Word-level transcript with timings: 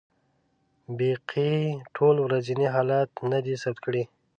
بیهقي 0.97 1.51
ټول 1.95 2.15
ورځني 2.25 2.67
حالات 2.75 3.09
نه 3.31 3.39
دي 3.45 3.53
ثبت 3.61 3.77
کړي. 3.85 4.03